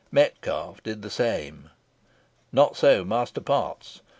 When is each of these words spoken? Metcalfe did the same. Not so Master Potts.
Metcalfe 0.11 0.81
did 0.81 1.03
the 1.03 1.11
same. 1.11 1.69
Not 2.51 2.75
so 2.75 3.05
Master 3.05 3.39
Potts. 3.39 4.01